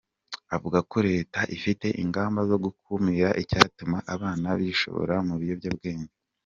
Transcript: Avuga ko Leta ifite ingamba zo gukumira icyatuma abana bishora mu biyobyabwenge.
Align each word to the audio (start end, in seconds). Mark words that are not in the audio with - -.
Avuga 0.55 0.79
ko 0.89 0.97
Leta 1.09 1.39
ifite 1.57 1.87
ingamba 2.03 2.41
zo 2.49 2.57
gukumira 2.65 3.29
icyatuma 3.41 3.97
abana 4.13 4.47
bishora 4.59 5.15
mu 5.27 5.35
biyobyabwenge. 5.41 6.13